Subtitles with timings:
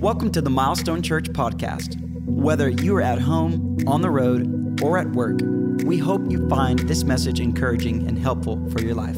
[0.00, 2.00] Welcome to the Milestone Church podcast.
[2.24, 5.40] Whether you are at home, on the road, or at work,
[5.82, 9.16] we hope you find this message encouraging and helpful for your life.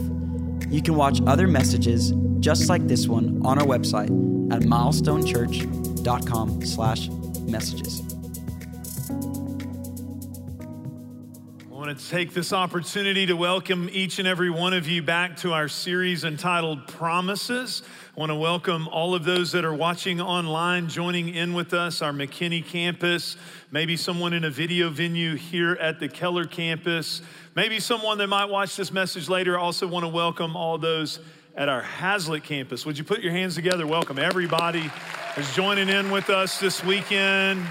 [0.71, 4.09] You can watch other messages just like this one on our website
[4.51, 7.09] at milestonechurch.com slash
[7.43, 8.01] messages.
[11.61, 15.37] I want to take this opportunity to welcome each and every one of you back
[15.39, 17.83] to our series entitled Promises.
[18.17, 22.03] I want to welcome all of those that are watching online, joining in with us,
[22.03, 23.37] our McKinney campus,
[23.71, 27.23] maybe someone in a video venue here at the Keller campus,
[27.55, 29.57] maybe someone that might watch this message later.
[29.57, 31.21] I also want to welcome all those
[31.55, 32.85] at our Haslet campus.
[32.85, 33.87] Would you put your hands together?
[33.87, 34.91] Welcome everybody
[35.37, 37.65] who's joining in with us this weekend.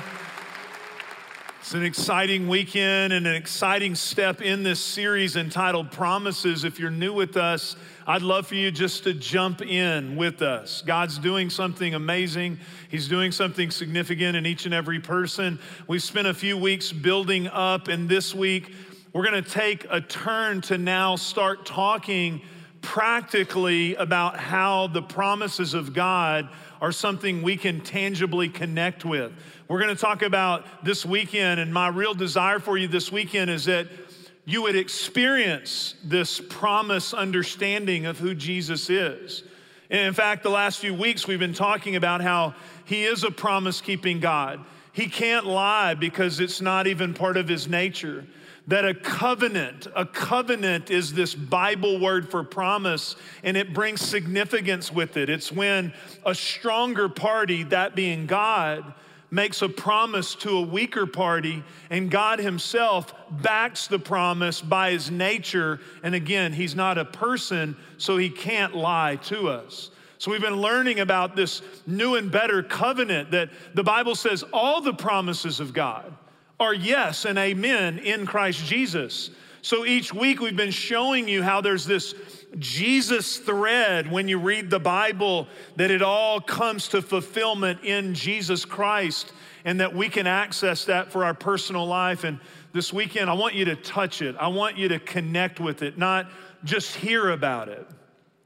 [1.60, 6.64] It's an exciting weekend and an exciting step in this series entitled Promises.
[6.64, 7.76] If you're new with us,
[8.10, 10.82] I'd love for you just to jump in with us.
[10.82, 12.58] God's doing something amazing.
[12.90, 15.60] He's doing something significant in each and every person.
[15.86, 18.74] We've spent a few weeks building up, and this week
[19.14, 22.42] we're going to take a turn to now start talking
[22.82, 26.50] practically about how the promises of God
[26.82, 29.32] are something we can tangibly connect with.
[29.68, 33.52] We're going to talk about this weekend, and my real desire for you this weekend
[33.52, 33.86] is that
[34.50, 39.44] you would experience this promise understanding of who Jesus is.
[39.92, 43.30] And in fact, the last few weeks we've been talking about how he is a
[43.30, 44.66] promise keeping God.
[44.92, 48.26] He can't lie because it's not even part of his nature.
[48.66, 54.92] That a covenant, a covenant is this Bible word for promise, and it brings significance
[54.92, 55.30] with it.
[55.30, 55.94] It's when
[56.26, 58.96] a stronger party, that being God,
[59.32, 65.12] makes a promise to a weaker party, and God Himself backs the promise by His
[65.12, 65.80] nature.
[66.04, 69.92] And again, He's not a person, so He can't lie to us.
[70.18, 74.82] So we've been learning about this new and better covenant that the Bible says all
[74.82, 76.14] the promises of God
[76.60, 79.30] are yes and amen in Christ Jesus.
[79.62, 82.14] So each week we've been showing you how there's this
[82.58, 88.66] Jesus thread when you read the Bible, that it all comes to fulfillment in Jesus
[88.66, 89.32] Christ
[89.66, 92.24] and that we can access that for our personal life.
[92.24, 92.40] And
[92.74, 94.36] this weekend, I want you to touch it.
[94.40, 96.28] I want you to connect with it, not
[96.64, 97.88] just hear about it.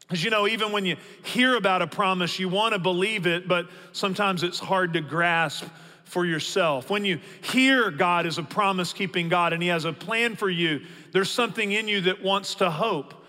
[0.02, 3.48] Because you know, even when you hear about a promise, you want to believe it,
[3.48, 5.66] but sometimes it's hard to grasp
[6.04, 6.90] for yourself.
[6.90, 10.50] When you hear God is a promise keeping God and He has a plan for
[10.50, 10.82] you,
[11.12, 13.23] there's something in you that wants to hope.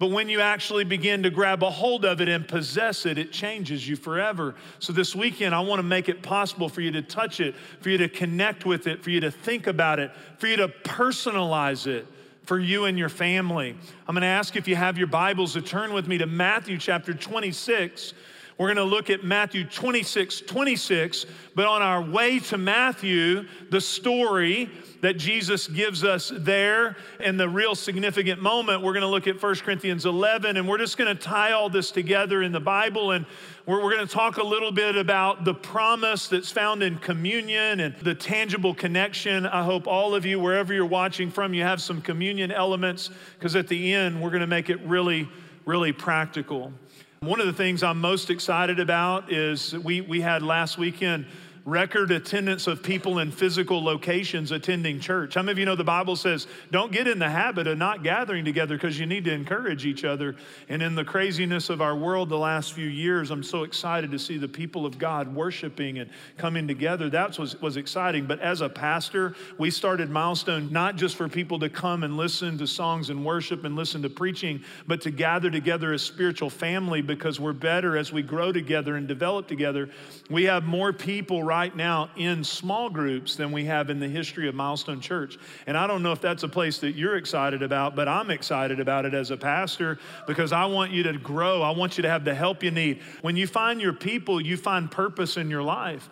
[0.00, 3.32] But when you actually begin to grab a hold of it and possess it, it
[3.32, 4.54] changes you forever.
[4.78, 7.90] So this weekend, I want to make it possible for you to touch it, for
[7.90, 11.86] you to connect with it, for you to think about it, for you to personalize
[11.86, 12.06] it
[12.44, 13.76] for you and your family.
[14.08, 16.78] I'm going to ask if you have your Bibles to turn with me to Matthew
[16.78, 18.14] chapter 26.
[18.60, 21.24] We're going to look at Matthew 26, 26.
[21.54, 24.68] But on our way to Matthew, the story
[25.00, 29.42] that Jesus gives us there and the real significant moment, we're going to look at
[29.42, 33.12] 1 Corinthians 11 and we're just going to tie all this together in the Bible
[33.12, 33.24] and
[33.64, 37.80] we're, we're going to talk a little bit about the promise that's found in communion
[37.80, 39.46] and the tangible connection.
[39.46, 43.56] I hope all of you, wherever you're watching from, you have some communion elements because
[43.56, 45.30] at the end, we're going to make it really,
[45.64, 46.74] really practical.
[47.22, 51.26] One of the things I'm most excited about is we, we had last weekend
[51.64, 55.34] record attendance of people in physical locations attending church.
[55.34, 58.02] How many of you know the Bible says, don't get in the habit of not
[58.02, 60.36] gathering together because you need to encourage each other?
[60.68, 64.18] And in the craziness of our world the last few years, I'm so excited to
[64.18, 67.10] see the people of God worshiping and coming together.
[67.10, 68.26] That was, was exciting.
[68.26, 72.58] But as a pastor, we started Milestone not just for people to come and listen
[72.58, 77.02] to songs and worship and listen to preaching, but to gather together as spiritual family
[77.02, 79.90] because we're better as we grow together and develop together.
[80.30, 84.48] We have more people right now in small groups than we have in the history
[84.48, 85.36] of Milestone Church.
[85.66, 88.78] And I don't know if that's a place that you're excited about, but I'm excited
[88.78, 91.60] about it as a pastor because I want you to grow.
[91.60, 93.00] I want you to have the help you need.
[93.22, 96.08] When you find your people, you find purpose in your life.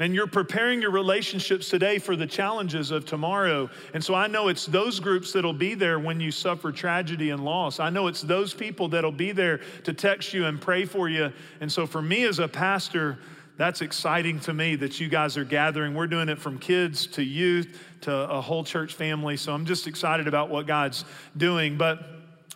[0.00, 3.70] And you're preparing your relationships today for the challenges of tomorrow.
[3.94, 7.44] And so I know it's those groups that'll be there when you suffer tragedy and
[7.44, 7.78] loss.
[7.78, 11.32] I know it's those people that'll be there to text you and pray for you.
[11.60, 13.18] And so for me as a pastor,
[13.60, 15.92] that's exciting to me that you guys are gathering.
[15.92, 19.36] We're doing it from kids to youth to a whole church family.
[19.36, 21.04] So I'm just excited about what God's
[21.36, 21.76] doing.
[21.76, 21.98] But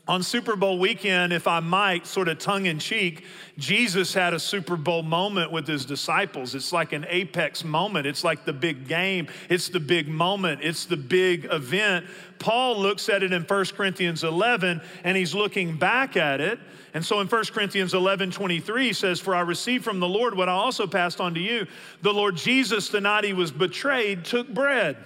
[0.06, 3.24] On Super Bowl weekend, if I might, sort of tongue in cheek,
[3.56, 6.54] Jesus had a Super Bowl moment with his disciples.
[6.54, 8.06] It's like an apex moment.
[8.06, 9.28] It's like the big game.
[9.48, 10.60] It's the big moment.
[10.62, 12.04] It's the big event.
[12.38, 16.58] Paul looks at it in 1 Corinthians 11 and he's looking back at it.
[16.94, 20.48] And so in 1 Corinthians 11 23 says, For I received from the Lord what
[20.48, 21.66] I also passed on to you.
[22.02, 24.96] The Lord Jesus, the night he was betrayed, took bread.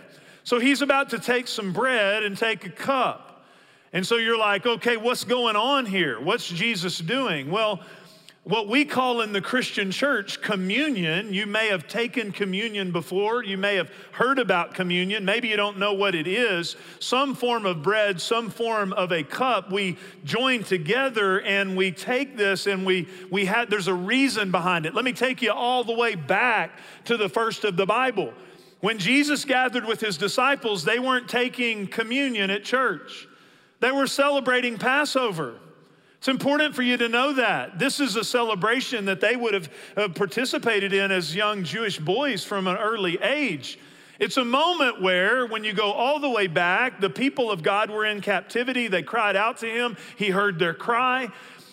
[0.45, 3.43] So he's about to take some bread and take a cup.
[3.93, 6.21] And so you're like, okay, what's going on here?
[6.21, 7.51] What's Jesus doing?
[7.51, 7.81] Well,
[8.49, 13.59] what we call in the Christian church communion, you may have taken communion before, you
[13.59, 16.75] may have heard about communion, maybe you don't know what it is.
[16.99, 22.39] Some form of bread, some form of a cup, we join together and we take
[22.39, 24.95] this and we, we had, there's a reason behind it.
[24.95, 26.71] Let me take you all the way back
[27.05, 28.33] to the first of the Bible.
[28.81, 33.29] When Jesus gathered with his disciples, they weren't taking communion at church.
[33.81, 35.57] They were celebrating Passover.
[36.19, 37.79] It's important for you to know that.
[37.79, 42.45] This is a celebration that they would have uh, participated in as young Jewish boys
[42.45, 43.79] from an early age.
[44.19, 47.89] It's a moment where, when you go all the way back, the people of God
[47.89, 48.89] were in captivity.
[48.89, 49.97] They cried out to him.
[50.17, 51.29] He heard their cry.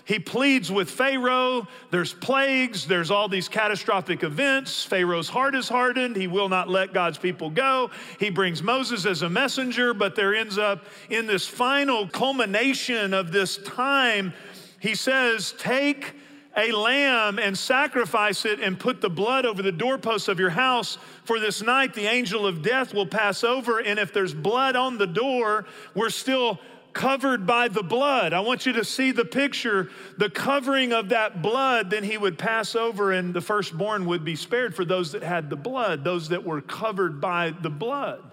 [0.06, 1.68] He pleads with Pharaoh.
[1.90, 4.86] There's plagues, there's all these catastrophic events.
[4.86, 6.16] Pharaoh's heart is hardened.
[6.16, 7.90] He will not let God's people go.
[8.19, 13.31] He brings Moses as a messenger, but there ends up in this final culmination of
[13.31, 14.34] this time,
[14.80, 16.13] he says, Take
[16.56, 20.98] a lamb and sacrifice it and put the blood over the doorposts of your house.
[21.24, 23.80] For this night, the angel of death will pass over.
[23.80, 25.66] And if there's blood on the door,
[25.96, 26.60] we're still
[26.95, 28.33] covered by the blood.
[28.33, 31.92] I want you to see the picture, the covering of that blood.
[31.92, 35.51] Then he would pass over, and the firstborn would be spared for those that had
[35.51, 38.24] the blood, those that were covered by the blood.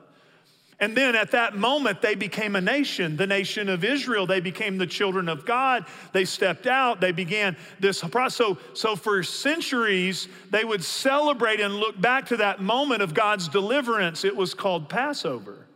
[0.81, 4.27] And then at that moment, they became a nation, the nation of Israel.
[4.27, 5.87] They became the children of God.
[6.13, 7.01] They stepped out.
[7.01, 8.35] They began this process.
[8.35, 13.47] So, so for centuries, they would celebrate and look back to that moment of God's
[13.47, 14.25] deliverance.
[14.25, 15.67] It was called Passover.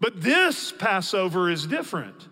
[0.00, 2.28] But this Passover is different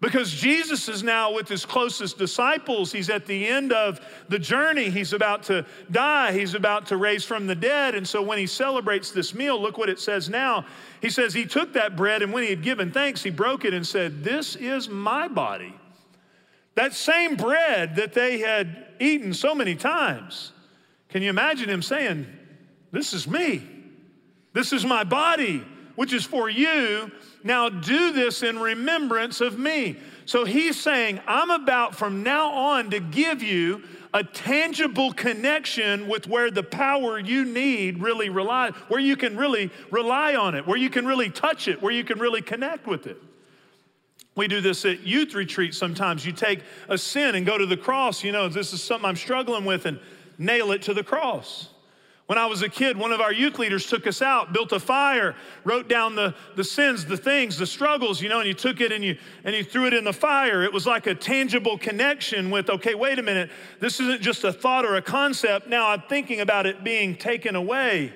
[0.00, 2.92] because Jesus is now with his closest disciples.
[2.92, 4.90] He's at the end of the journey.
[4.90, 7.94] He's about to die, he's about to raise from the dead.
[7.94, 10.66] And so when he celebrates this meal, look what it says now.
[11.00, 13.72] He says, He took that bread, and when he had given thanks, he broke it
[13.72, 15.74] and said, This is my body.
[16.74, 20.52] That same bread that they had eaten so many times.
[21.08, 22.26] Can you imagine him saying,
[22.92, 23.66] This is me?
[24.52, 25.64] This is my body
[25.96, 27.10] which is for you.
[27.42, 29.96] Now do this in remembrance of me.
[30.24, 33.82] So he's saying, I'm about from now on to give you
[34.14, 39.70] a tangible connection with where the power you need really relies, where you can really
[39.90, 43.06] rely on it, where you can really touch it, where you can really connect with
[43.06, 43.20] it.
[44.34, 46.24] We do this at youth retreats sometimes.
[46.24, 49.16] You take a sin and go to the cross, you know, this is something I'm
[49.16, 49.98] struggling with, and
[50.38, 51.70] nail it to the cross.
[52.26, 54.80] When I was a kid, one of our youth leaders took us out, built a
[54.80, 58.80] fire, wrote down the, the sins, the things, the struggles, you know, and you took
[58.80, 60.64] it and you and you threw it in the fire.
[60.64, 64.52] It was like a tangible connection with, okay, wait a minute, this isn't just a
[64.52, 65.68] thought or a concept.
[65.68, 68.12] Now I'm thinking about it being taken away.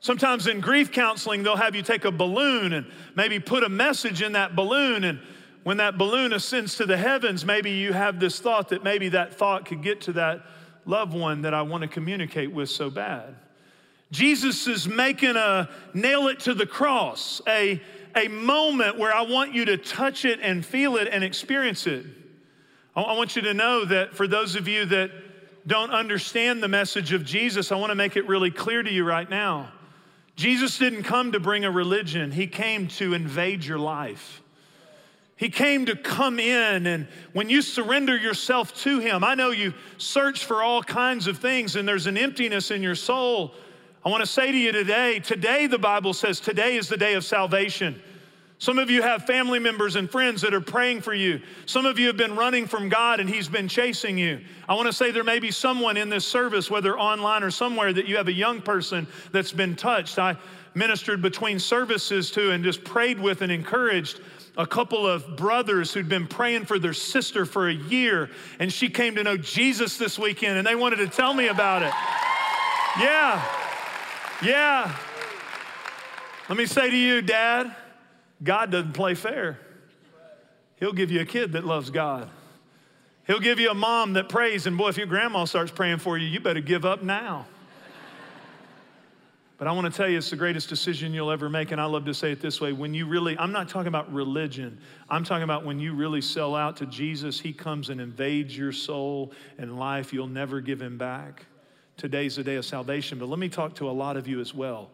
[0.00, 4.20] Sometimes in grief counseling, they'll have you take a balloon and maybe put a message
[4.20, 5.02] in that balloon.
[5.02, 5.18] And
[5.62, 9.32] when that balloon ascends to the heavens, maybe you have this thought that maybe that
[9.32, 10.44] thought could get to that
[10.86, 13.34] loved one that I want to communicate with so bad.
[14.10, 17.80] Jesus is making a nail it to the cross, a,
[18.14, 22.06] a moment where I want you to touch it and feel it and experience it.
[22.94, 25.10] I, I want you to know that for those of you that
[25.66, 29.04] don't understand the message of Jesus, I want to make it really clear to you
[29.04, 29.72] right now.
[30.36, 34.42] Jesus didn't come to bring a religion, He came to invade your life.
[35.44, 39.74] He came to come in, and when you surrender yourself to Him, I know you
[39.98, 43.52] search for all kinds of things, and there's an emptiness in your soul.
[44.06, 47.12] I want to say to you today, today, the Bible says, today is the day
[47.12, 48.00] of salvation.
[48.56, 51.42] Some of you have family members and friends that are praying for you.
[51.66, 54.40] Some of you have been running from God and He's been chasing you.
[54.66, 57.92] I want to say there may be someone in this service, whether online or somewhere,
[57.92, 60.18] that you have a young person that's been touched.
[60.18, 60.38] I
[60.74, 64.20] ministered between services to and just prayed with and encouraged
[64.56, 68.88] a couple of brothers who'd been praying for their sister for a year, and she
[68.88, 71.92] came to know Jesus this weekend, and they wanted to tell me about it.
[73.00, 73.42] Yeah,
[74.42, 74.96] yeah.
[76.48, 77.74] Let me say to you, Dad,
[78.42, 79.58] God doesn't play fair.
[80.76, 82.28] He'll give you a kid that loves God.
[83.26, 86.18] He'll give you a mom that prays, and boy, if your grandma starts praying for
[86.18, 87.46] you, you better give up now.
[89.64, 91.72] But I want to tell you, it's the greatest decision you'll ever make.
[91.72, 94.12] And I love to say it this way when you really, I'm not talking about
[94.12, 94.78] religion,
[95.08, 98.72] I'm talking about when you really sell out to Jesus, He comes and invades your
[98.72, 100.12] soul and life.
[100.12, 101.46] You'll never give Him back.
[101.96, 103.18] Today's the day of salvation.
[103.18, 104.90] But let me talk to a lot of you as well.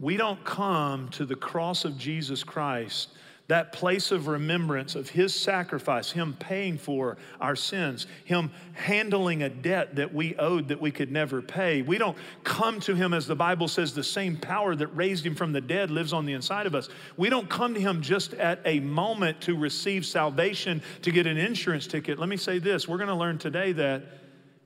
[0.00, 3.10] We don't come to the cross of Jesus Christ
[3.48, 9.48] that place of remembrance of his sacrifice, him paying for our sins, him handling a
[9.48, 11.80] debt that we owed that we could never pay.
[11.80, 15.34] We don't come to him as the Bible says the same power that raised him
[15.34, 16.90] from the dead lives on the inside of us.
[17.16, 21.38] We don't come to him just at a moment to receive salvation, to get an
[21.38, 22.18] insurance ticket.
[22.18, 24.02] Let me say this we're going to learn today that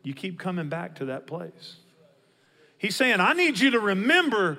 [0.03, 1.77] you keep coming back to that place.
[2.79, 4.59] He's saying, I need you to remember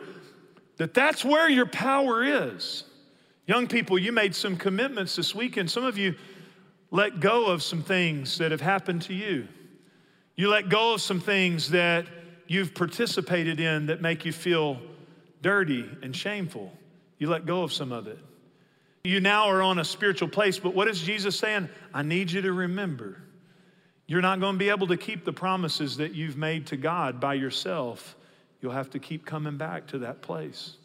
[0.77, 2.85] that that's where your power is.
[3.45, 5.69] Young people, you made some commitments this weekend.
[5.69, 6.15] Some of you
[6.91, 9.47] let go of some things that have happened to you.
[10.35, 12.07] You let go of some things that
[12.47, 14.79] you've participated in that make you feel
[15.41, 16.71] dirty and shameful.
[17.17, 18.19] You let go of some of it.
[19.03, 21.67] You now are on a spiritual place, but what is Jesus saying?
[21.93, 23.21] I need you to remember.
[24.07, 27.19] You're not going to be able to keep the promises that you've made to God
[27.19, 28.15] by yourself.
[28.61, 30.77] You'll have to keep coming back to that place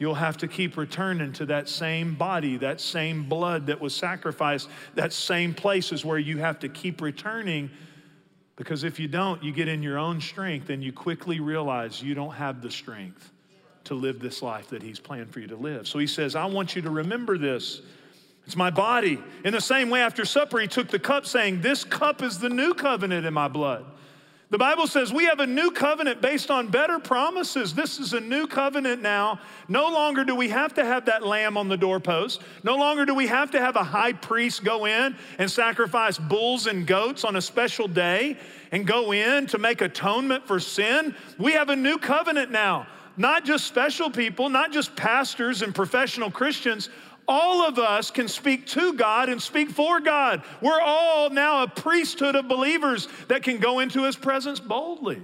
[0.00, 4.68] you'll have to keep returning to that same body, that same blood that was sacrificed,
[4.94, 7.70] that same place is where you have to keep returning.
[8.56, 12.14] Because if you don't, you get in your own strength and you quickly realize you
[12.14, 13.30] don't have the strength
[13.84, 15.86] to live this life that He's planned for you to live.
[15.86, 17.82] So He says, I want you to remember this.
[18.46, 19.22] It's my body.
[19.44, 22.48] In the same way, after supper, He took the cup, saying, This cup is the
[22.48, 23.84] new covenant in my blood.
[24.50, 27.72] The Bible says we have a new covenant based on better promises.
[27.72, 29.38] This is a new covenant now.
[29.68, 32.42] No longer do we have to have that lamb on the doorpost.
[32.64, 36.66] No longer do we have to have a high priest go in and sacrifice bulls
[36.66, 38.36] and goats on a special day
[38.72, 41.14] and go in to make atonement for sin.
[41.38, 42.88] We have a new covenant now.
[43.16, 46.88] Not just special people, not just pastors and professional Christians
[47.30, 50.42] all of us can speak to God and speak for God.
[50.60, 55.22] We're all now a priesthood of believers that can go into his presence boldly.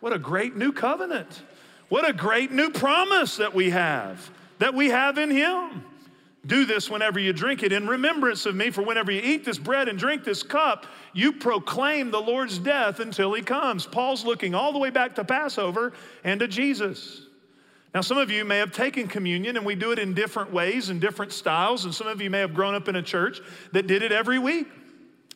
[0.00, 1.42] What a great new covenant.
[1.90, 5.84] What a great new promise that we have, that we have in him.
[6.46, 9.58] Do this whenever you drink it in remembrance of me, for whenever you eat this
[9.58, 13.84] bread and drink this cup, you proclaim the Lord's death until he comes.
[13.84, 15.92] Paul's looking all the way back to Passover
[16.24, 17.27] and to Jesus.
[17.94, 20.90] Now, some of you may have taken communion, and we do it in different ways
[20.90, 23.40] and different styles, and some of you may have grown up in a church
[23.72, 24.68] that did it every week.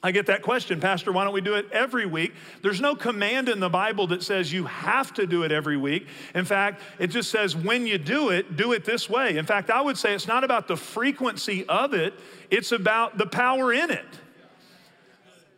[0.04, 2.34] I get that question, Pastor, why don't we do it every week?
[2.60, 6.08] There's no command in the Bible that says you have to do it every week.
[6.34, 9.38] In fact, it just says when you do it, do it this way.
[9.38, 12.14] In fact, I would say it's not about the frequency of it,
[12.50, 14.04] it's about the power in it.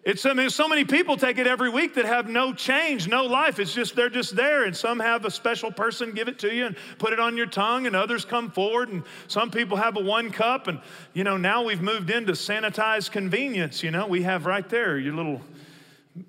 [0.04, 3.24] It's, I mean, so many people take it every week that have no change, no
[3.24, 3.58] life.
[3.58, 4.64] It's just, they're just there.
[4.64, 7.46] And some have a special person give it to you and put it on your
[7.46, 8.90] tongue, and others come forward.
[8.90, 10.68] And some people have a one cup.
[10.68, 10.78] And,
[11.14, 13.82] you know, now we've moved into sanitized convenience.
[13.82, 15.40] You know, we have right there your little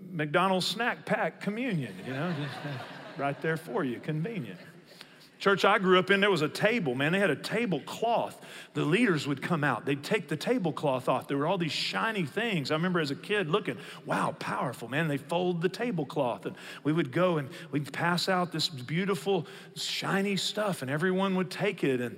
[0.09, 2.55] McDonald's snack pack communion, you know, just
[3.17, 4.59] right there for you, convenient.
[5.45, 7.11] Church I grew up in, there was a table, man.
[7.11, 8.41] They had a tablecloth.
[8.73, 9.85] The leaders would come out.
[9.85, 11.27] They'd take the tablecloth off.
[11.27, 12.71] There were all these shiny things.
[12.71, 15.07] I remember as a kid looking, wow, powerful, man.
[15.07, 16.47] They fold the tablecloth.
[16.47, 21.51] And we would go and we'd pass out this beautiful, shiny stuff, and everyone would
[21.51, 22.01] take it.
[22.01, 22.17] And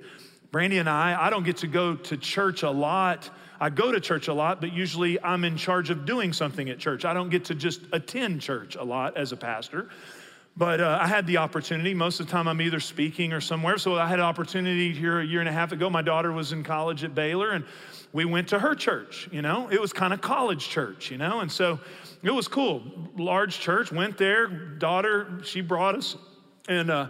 [0.51, 3.29] Brandy and I, I don't get to go to church a lot.
[3.59, 6.79] I go to church a lot, but usually I'm in charge of doing something at
[6.79, 7.03] church.
[7.03, 9.89] I don't get to just attend church a lot as a pastor.
[10.57, 11.93] But uh, I had the opportunity.
[11.93, 13.77] Most of the time, I'm either speaking or somewhere.
[13.77, 15.87] So I had an opportunity here a year and a half ago.
[15.87, 17.63] My daughter was in college at Baylor, and
[18.11, 19.29] we went to her church.
[19.31, 21.11] You know, it was kind of college church.
[21.11, 21.79] You know, and so
[22.23, 22.81] it was cool.
[23.15, 23.91] Large church.
[23.91, 24.47] Went there.
[24.47, 26.17] Daughter, she brought us,
[26.67, 27.07] and uh,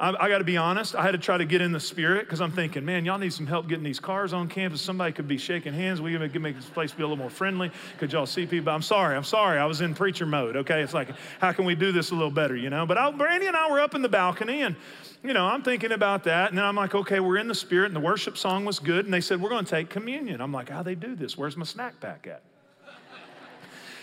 [0.00, 2.24] I, I got to be honest, I had to try to get in the spirit
[2.24, 4.80] because I'm thinking, man, y'all need some help getting these cars on campus.
[4.80, 6.00] Somebody could be shaking hands.
[6.00, 7.70] We could make this place be a little more friendly.
[7.98, 8.72] Could y'all see people?
[8.72, 9.58] I'm sorry, I'm sorry.
[9.58, 10.80] I was in preacher mode, okay?
[10.80, 12.86] It's like, how can we do this a little better, you know?
[12.86, 14.74] But I, Brandy and I were up in the balcony and,
[15.22, 16.48] you know, I'm thinking about that.
[16.48, 19.04] And then I'm like, okay, we're in the spirit and the worship song was good.
[19.04, 20.40] And they said, we're going to take communion.
[20.40, 21.36] I'm like, how they do this?
[21.36, 22.40] Where's my snack pack at?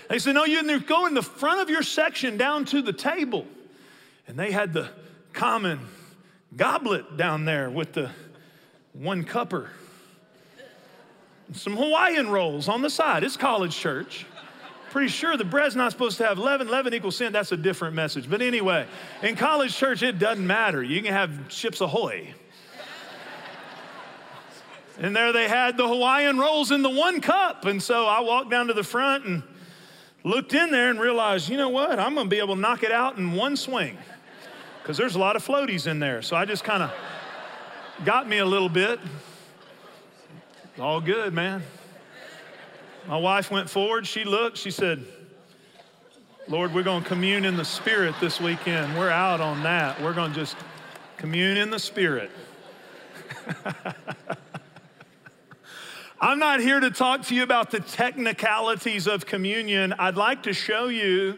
[0.09, 3.47] They said, no, you go in the front of your section down to the table.
[4.27, 4.89] And they had the
[5.37, 5.79] common
[6.55, 8.09] goblet down there with the
[8.93, 9.67] one cupper.
[11.53, 13.23] Some Hawaiian rolls on the side.
[13.23, 14.25] It's college church.
[14.89, 16.67] Pretty sure the bread's not supposed to have leaven.
[16.67, 17.33] Leaven equals sin.
[17.33, 18.27] That's a different message.
[18.27, 18.87] But anyway,
[19.21, 20.81] in college church, it doesn't matter.
[20.81, 22.33] You can have Chips Ahoy.
[24.97, 27.65] And there they had the Hawaiian rolls in the one cup.
[27.65, 29.43] And so I walked down to the front and
[30.23, 31.99] looked in there and realized, you know what?
[31.99, 33.99] I'm going to be able to knock it out in one swing
[34.87, 36.21] because there's a lot of floaties in there.
[36.21, 36.93] So I just kind of
[38.05, 39.01] got me a little bit.
[40.79, 41.61] All good, man.
[43.05, 44.07] My wife went forward.
[44.07, 44.57] She looked.
[44.57, 45.03] She said,
[46.47, 48.97] Lord, we're going to commune in the Spirit this weekend.
[48.97, 50.01] We're out on that.
[50.01, 50.55] We're going to just
[51.17, 52.31] commune in the Spirit.
[56.21, 59.91] I'm not here to talk to you about the technicalities of communion.
[59.99, 61.37] I'd like to show you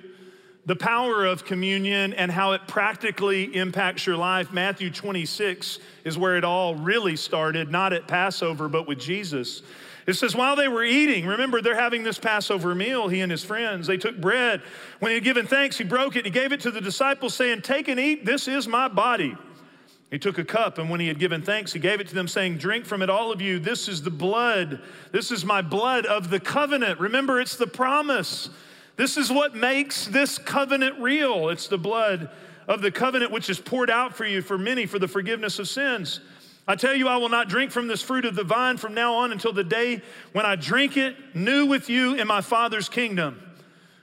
[0.69, 4.53] the power of communion and how it practically impacts your life.
[4.53, 9.63] Matthew 26 is where it all really started, not at Passover, but with Jesus.
[10.05, 13.43] It says, while they were eating, remember they're having this Passover meal, he and his
[13.43, 13.87] friends.
[13.87, 14.61] They took bread.
[14.99, 16.23] When he had given thanks, he broke it.
[16.23, 19.35] He gave it to the disciples, saying, Take and eat, this is my body.
[20.11, 22.27] He took a cup, and when he had given thanks, he gave it to them,
[22.27, 23.57] saying, Drink from it, all of you.
[23.57, 24.83] This is the blood.
[25.11, 26.99] This is my blood of the covenant.
[26.99, 28.51] Remember, it's the promise.
[28.99, 31.47] This is what makes this covenant real.
[31.47, 32.29] It's the blood
[32.67, 35.69] of the covenant which is poured out for you, for many, for the forgiveness of
[35.69, 36.19] sins.
[36.67, 39.13] I tell you, I will not drink from this fruit of the vine from now
[39.13, 40.01] on until the day
[40.33, 43.41] when I drink it new with you in my Father's kingdom.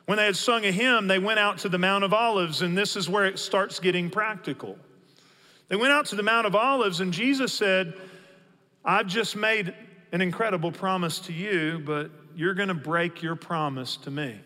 [0.06, 2.74] When they had sung a hymn, they went out to the Mount of Olives, and
[2.74, 4.78] this is where it starts getting practical.
[5.68, 7.92] They went out to the Mount of Olives, and Jesus said,
[8.82, 9.74] I've just made
[10.12, 14.40] an incredible promise to you, but you're going to break your promise to me.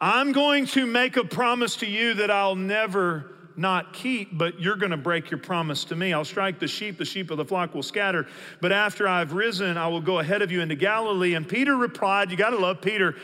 [0.00, 4.76] I'm going to make a promise to you that I'll never not keep, but you're
[4.76, 6.12] going to break your promise to me.
[6.12, 8.26] I'll strike the sheep, the sheep of the flock will scatter.
[8.60, 11.34] But after I've risen, I will go ahead of you into Galilee.
[11.34, 13.16] And Peter replied, You got to love Peter,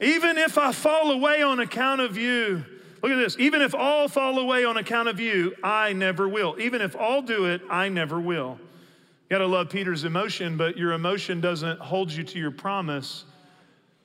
[0.00, 2.64] even if I fall away on account of you,
[3.02, 6.56] look at this, even if all fall away on account of you, I never will.
[6.60, 8.58] Even if all do it, I never will.
[8.60, 13.24] You got to love Peter's emotion, but your emotion doesn't hold you to your promise.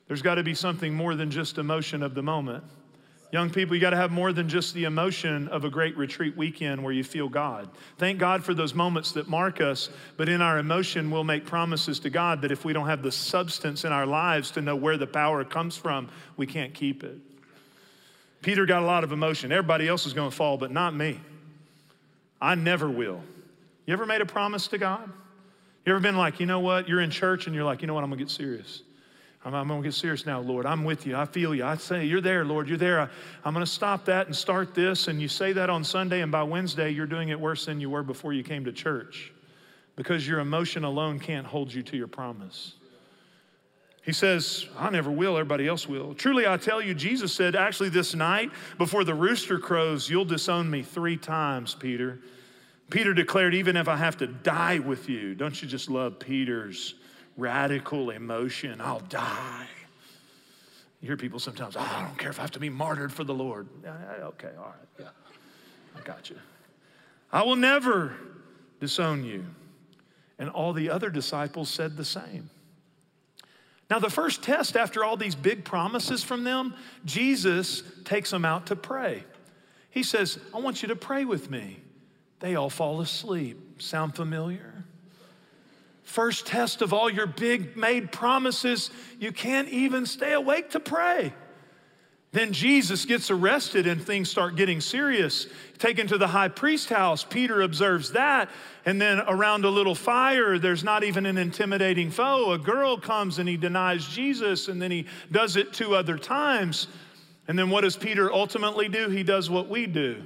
[0.06, 2.64] There's got to be something more than just emotion of the moment.
[3.32, 6.36] Young people, you got to have more than just the emotion of a great retreat
[6.36, 7.68] weekend where you feel God.
[7.98, 11.98] Thank God for those moments that mark us, but in our emotion, we'll make promises
[12.00, 14.96] to God that if we don't have the substance in our lives to know where
[14.96, 17.18] the power comes from, we can't keep it.
[18.40, 19.50] Peter got a lot of emotion.
[19.50, 21.18] Everybody else is going to fall, but not me.
[22.40, 23.20] I never will.
[23.86, 25.10] You ever made a promise to God?
[25.84, 26.88] You ever been like, you know what?
[26.88, 28.04] You're in church and you're like, you know what?
[28.04, 28.82] I'm going to get serious.
[29.44, 30.66] I'm, I'm going to get serious now, Lord.
[30.66, 31.16] I'm with you.
[31.16, 31.64] I feel you.
[31.64, 32.68] I say, You're there, Lord.
[32.68, 33.00] You're there.
[33.00, 33.08] I,
[33.44, 35.08] I'm going to stop that and start this.
[35.08, 37.90] And you say that on Sunday, and by Wednesday, you're doing it worse than you
[37.90, 39.32] were before you came to church
[39.96, 42.74] because your emotion alone can't hold you to your promise.
[44.02, 46.14] He says, I never will, everybody else will.
[46.14, 50.70] Truly, I tell you, Jesus said, actually, this night, before the rooster crows, you'll disown
[50.70, 52.18] me three times, Peter.
[52.90, 56.94] Peter declared, even if I have to die with you, don't you just love Peter's
[57.36, 58.80] radical emotion.
[58.80, 59.66] I'll die.
[61.00, 63.24] You hear people sometimes, oh, I don't care if I have to be martyred for
[63.24, 63.68] the Lord.
[63.84, 65.08] Okay, all right, yeah,
[65.96, 66.36] I got you.
[67.30, 68.14] I will never
[68.80, 69.44] disown you.
[70.38, 72.50] And all the other disciples said the same.
[73.90, 78.66] Now, the first test after all these big promises from them, Jesus takes them out
[78.66, 79.24] to pray.
[79.90, 81.80] He says, I want you to pray with me.
[82.40, 83.82] They all fall asleep.
[83.82, 84.84] Sound familiar?
[86.14, 91.34] First test of all your big made promises, you can't even stay awake to pray.
[92.30, 95.48] Then Jesus gets arrested and things start getting serious.
[95.78, 98.48] Taken to the high priest house, Peter observes that.
[98.86, 102.52] And then around a little fire, there's not even an intimidating foe.
[102.52, 106.86] A girl comes and he denies Jesus, and then he does it two other times.
[107.48, 109.08] And then what does Peter ultimately do?
[109.08, 110.24] He does what we do.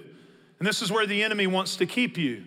[0.59, 2.44] And this is where the enemy wants to keep you.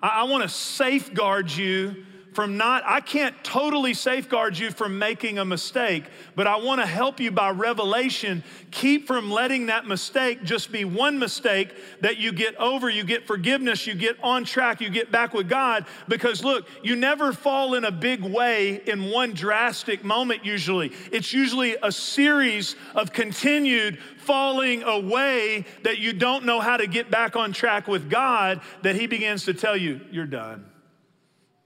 [0.00, 5.38] I, I want to safeguard you from not, I can't totally safeguard you from making
[5.38, 8.42] a mistake, but I want to help you by revelation.
[8.72, 13.26] Keep from letting that mistake just be one mistake that you get over, you get
[13.26, 15.86] forgiveness, you get on track, you get back with God.
[16.08, 20.92] Because look, you never fall in a big way in one drastic moment, usually.
[21.12, 27.10] It's usually a series of continued falling away that you don't know how to get
[27.10, 30.64] back on track with God that He begins to tell you, you're done.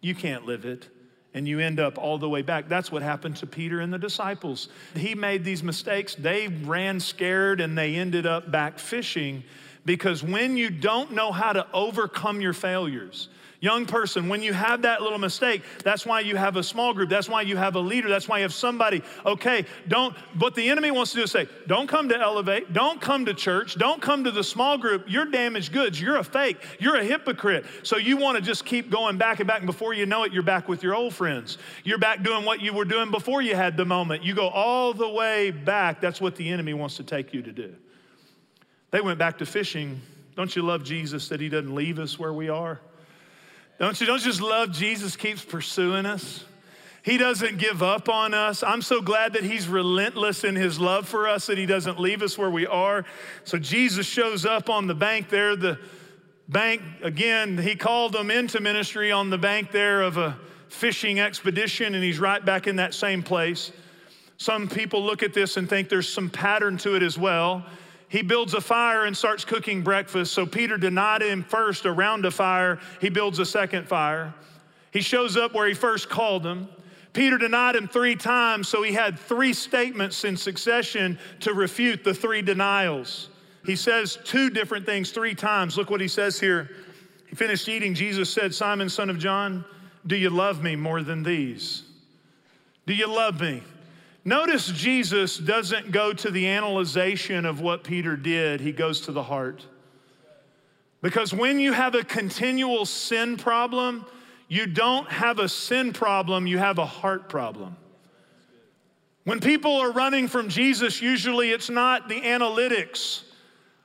[0.01, 0.89] You can't live it.
[1.35, 2.69] And you end up all the way back.
[2.69, 4.69] That's what happened to Peter and the disciples.
[4.95, 6.15] He made these mistakes.
[6.15, 9.45] They ran scared and they ended up back fishing
[9.85, 13.29] because when you don't know how to overcome your failures,
[13.61, 17.11] Young person, when you have that little mistake, that's why you have a small group.
[17.11, 18.09] That's why you have a leader.
[18.09, 19.03] That's why you have somebody.
[19.27, 22.73] Okay, don't, what the enemy wants to do is say, don't come to Elevate.
[22.73, 23.77] Don't come to church.
[23.77, 25.07] Don't come to the small group.
[25.09, 26.01] You're damaged goods.
[26.01, 26.59] You're a fake.
[26.79, 27.67] You're a hypocrite.
[27.83, 29.59] So you want to just keep going back and back.
[29.59, 31.59] And before you know it, you're back with your old friends.
[31.83, 34.23] You're back doing what you were doing before you had the moment.
[34.23, 36.01] You go all the way back.
[36.01, 37.75] That's what the enemy wants to take you to do.
[38.93, 40.01] They went back to fishing
[40.37, 42.81] Don't you love Jesus that he doesn't leave us where we are?
[43.79, 46.45] Don't you, don't you just love Jesus keeps pursuing us?
[47.03, 48.63] He doesn't give up on us.
[48.65, 52.23] I'm so glad that He's relentless in His love for us, that He doesn't leave
[52.23, 53.05] us where we are.
[53.45, 55.55] So Jesus shows up on the bank there.
[55.55, 55.79] The
[56.49, 60.37] bank, again, He called them into ministry on the bank there of a
[60.69, 63.71] fishing expedition, and He's right back in that same place.
[64.37, 67.65] Some people look at this and think there's some pattern to it as well.
[68.09, 70.33] He builds a fire and starts cooking breakfast.
[70.33, 72.79] So Peter denied him first around a fire.
[73.01, 74.35] He builds a second fire.
[74.91, 76.69] He shows up where he first called him.
[77.13, 82.15] Peter denied him three times, so he had three statements in succession to refute the
[82.15, 83.29] three denials.
[83.67, 85.77] He says two different things three times.
[85.77, 86.71] Look what he says here.
[87.27, 87.95] He finished eating.
[87.95, 89.65] Jesus said, Simon, son of John,
[90.07, 91.83] do you love me more than these?
[92.87, 93.63] Do you love me?
[94.29, 99.23] Notice Jesus doesn't go to the analyzation of what Peter did, he goes to the
[99.23, 99.65] heart.
[101.01, 104.05] Because when you have a continual sin problem,
[104.47, 107.75] you don't have a sin problem, you have a heart problem.
[109.25, 113.23] When people are running from Jesus, usually it's not the analytics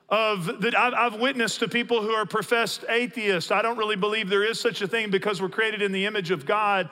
[0.09, 3.49] of that I've witnessed to people who are professed atheists.
[3.49, 6.31] I don't really believe there is such a thing because we're created in the image
[6.31, 6.89] of God.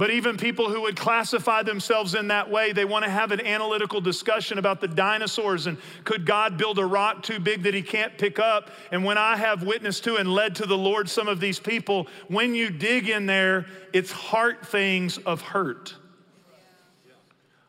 [0.00, 3.46] But even people who would classify themselves in that way, they want to have an
[3.46, 7.82] analytical discussion about the dinosaurs and could God build a rock too big that he
[7.82, 8.70] can't pick up?
[8.92, 12.08] And when I have witnessed to and led to the Lord some of these people,
[12.28, 15.94] when you dig in there, it's heart things of hurt.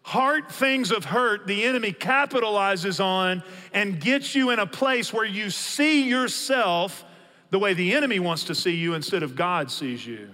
[0.04, 5.26] Heart things of hurt, the enemy capitalizes on and gets you in a place where
[5.26, 7.04] you see yourself
[7.50, 10.30] the way the enemy wants to see you instead of God sees you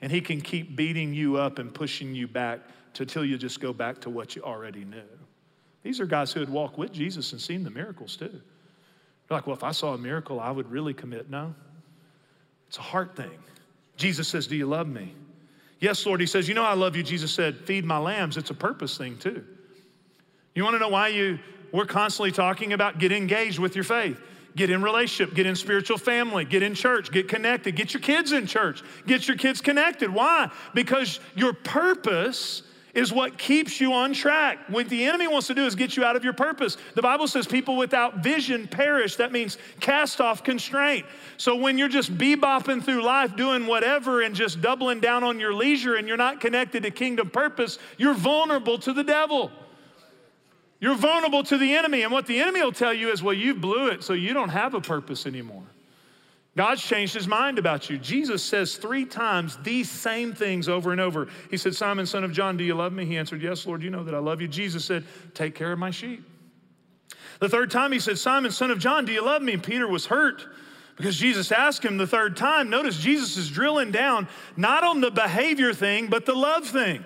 [0.00, 2.60] and he can keep beating you up and pushing you back
[2.98, 5.02] until you just go back to what you already knew.
[5.82, 8.26] These are guys who had walked with Jesus and seen the miracles too.
[8.26, 11.30] They're like, well, if I saw a miracle, I would really commit.
[11.30, 11.54] No,
[12.66, 13.38] it's a heart thing.
[13.96, 15.12] Jesus says, Do you love me?
[15.80, 16.20] Yes, Lord.
[16.20, 17.02] He says, You know, I love you.
[17.02, 18.36] Jesus said, Feed my lambs.
[18.36, 19.44] It's a purpose thing too.
[20.54, 21.38] You want to know why you,
[21.72, 24.18] we're constantly talking about get engaged with your faith?
[24.56, 28.32] Get in relationship, get in spiritual family, get in church, get connected, get your kids
[28.32, 30.12] in church, get your kids connected.
[30.12, 30.50] Why?
[30.74, 32.62] Because your purpose
[32.94, 34.58] is what keeps you on track.
[34.68, 36.76] What the enemy wants to do is get you out of your purpose.
[36.94, 39.16] The Bible says people without vision perish.
[39.16, 41.06] That means cast off constraint.
[41.36, 45.54] So when you're just bebopping through life doing whatever and just doubling down on your
[45.54, 49.52] leisure and you're not connected to kingdom purpose, you're vulnerable to the devil.
[50.80, 52.02] You're vulnerable to the enemy.
[52.02, 54.50] And what the enemy will tell you is, well, you blew it, so you don't
[54.50, 55.64] have a purpose anymore.
[56.56, 57.98] God's changed his mind about you.
[57.98, 61.28] Jesus says three times these same things over and over.
[61.50, 63.04] He said, Simon, son of John, do you love me?
[63.04, 64.48] He answered, Yes, Lord, you know that I love you.
[64.48, 66.24] Jesus said, Take care of my sheep.
[67.40, 69.52] The third time he said, Simon, son of John, do you love me?
[69.52, 70.44] And Peter was hurt
[70.96, 72.70] because Jesus asked him the third time.
[72.70, 77.04] Notice Jesus is drilling down not on the behavior thing, but the love thing.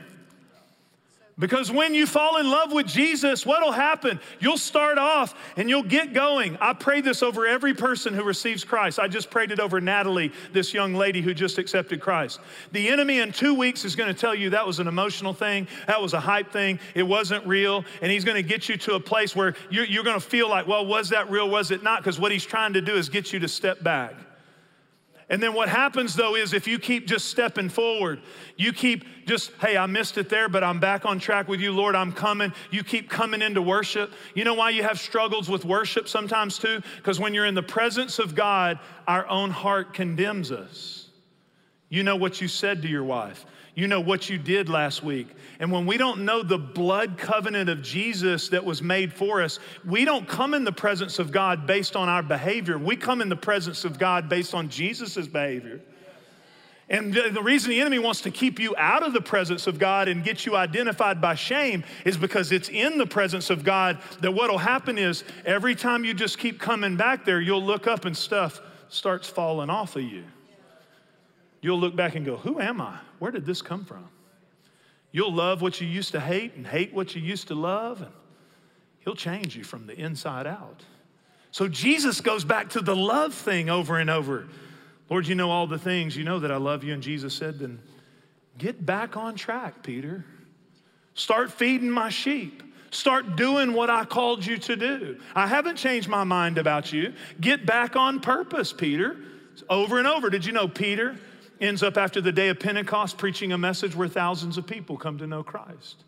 [1.39, 4.21] Because when you fall in love with Jesus, what'll happen?
[4.39, 6.59] You'll start off and you'll get going.
[6.61, 8.99] I pray this over every person who receives Christ.
[8.99, 12.39] I just prayed it over Natalie, this young lady who just accepted Christ.
[12.73, 15.69] The enemy in two weeks is going to tell you that was an emotional thing,
[15.87, 18.95] that was a hype thing, it wasn't real, and he's going to get you to
[18.95, 21.49] a place where you're, you're going to feel like, well, was that real?
[21.49, 22.01] Was it not?
[22.01, 24.15] Because what he's trying to do is get you to step back.
[25.33, 28.21] And then what happens though is if you keep just stepping forward,
[28.59, 31.73] you keep just, hey, I missed it there, but I'm back on track with you,
[31.73, 32.53] Lord, I'm coming.
[32.71, 34.13] You keep coming into worship.
[34.35, 36.83] You know why you have struggles with worship sometimes too?
[36.99, 41.02] Because when you're in the presence of God, our own heart condemns us.
[41.93, 43.45] You know what you said to your wife.
[43.75, 45.29] You know what you did last week.
[45.61, 49.59] And when we don't know the blood covenant of Jesus that was made for us,
[49.85, 52.79] we don't come in the presence of God based on our behavior.
[52.79, 55.83] We come in the presence of God based on Jesus' behavior.
[56.89, 60.09] And the, reason the enemy wants to keep you out of the presence of God
[60.09, 64.33] and get you identified by shame is because it's in the presence of God that
[64.33, 68.17] what'll happen is every time you just keep coming back there, you'll look up and
[68.17, 70.25] stuff starts falling off of you.
[71.63, 72.99] You'll look back and go, Who am I?
[73.21, 74.09] Where did this come from?
[75.13, 78.13] You'll love what you used to hate and hate what you used to love, and
[78.99, 80.83] He'll change you from the inside out.
[81.53, 84.49] So Jesus goes back to the love thing over and over.
[85.09, 86.17] Lord, you know all the things.
[86.17, 86.95] You know that I love you.
[86.95, 87.79] And Jesus said, Then
[88.59, 90.25] get back on track, Peter.
[91.15, 92.63] Start feeding my sheep.
[92.91, 95.19] Start doing what I called you to do.
[95.35, 97.15] I haven't changed my mind about you.
[97.41, 99.17] Get back on purpose, Peter.
[99.69, 100.31] Over and over.
[100.31, 101.17] Did you know Peter
[101.63, 105.17] ends up after the day of Pentecost preaching a message where thousands of people come
[105.19, 106.05] to know Christ.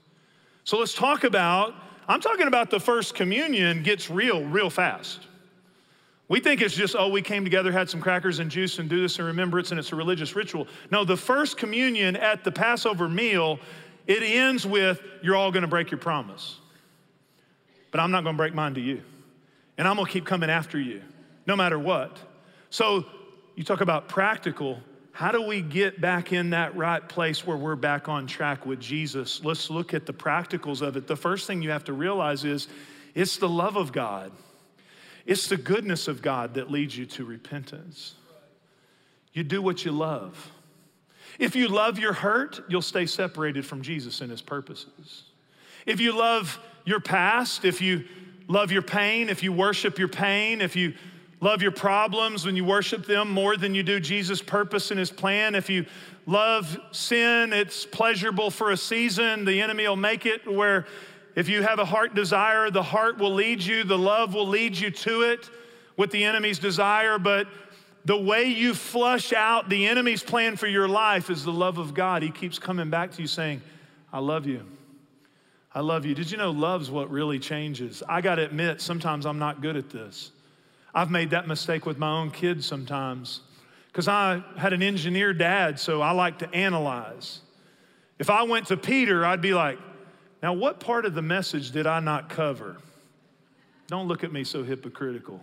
[0.65, 1.75] So let's talk about,
[2.09, 5.21] I'm talking about the first communion gets real, real fast.
[6.27, 9.01] We think it's just, oh, we came together, had some crackers and juice, and do
[9.01, 10.67] this in remembrance, and it's a religious ritual.
[10.91, 13.61] No, the first communion at the Passover meal,
[14.07, 16.59] it ends with, you're all gonna break your promise.
[17.91, 19.03] But I'm not gonna break mine to you.
[19.79, 21.03] And I'm gonna keep coming after you,
[21.47, 22.19] no matter what.
[22.71, 23.05] So
[23.55, 24.81] you talk about practical.
[25.15, 28.81] How do we get back in that right place where we're back on track with
[28.81, 29.45] Jesus?
[29.45, 31.07] Let's look at the practicals of it.
[31.07, 32.67] The first thing you have to realize is
[33.15, 34.33] it's the love of God.
[35.25, 38.15] It's the goodness of God that leads you to repentance.
[39.33, 40.51] You do what you love.
[41.39, 45.23] If you love your hurt, you'll stay separated from Jesus and his purposes.
[45.87, 48.05] If you love your past, if you
[48.49, 50.95] love your pain, if you worship your pain, if you
[51.45, 55.11] love your problems when you worship them more than you do Jesus' purpose and his
[55.11, 55.85] plan, if you
[56.25, 60.87] love sin, it's pleasurable for a season, the enemy will make it where
[61.37, 64.75] if you have a heart desire, the heart will lead you, the love will lead
[64.75, 65.51] you to it
[65.99, 67.19] with the enemy's desire.
[67.19, 67.47] But
[68.07, 71.93] the way you flush out the enemy's plan for your life is the love of
[71.93, 72.23] God.
[72.23, 73.61] He keeps coming back to you saying,
[74.11, 74.65] I love you.
[75.75, 76.15] I love you.
[76.15, 78.03] Did you know love's what really changes?
[78.09, 80.31] I got to admit, sometimes I'm not good at this.
[80.95, 83.41] I've made that mistake with my own kids sometimes
[83.89, 87.41] because I had an engineer dad, so I like to analyze.
[88.19, 89.79] If I went to Peter, I'd be like,
[90.43, 92.77] now, what part of the message did I not cover?
[93.87, 95.41] Don't look at me so hypocritical.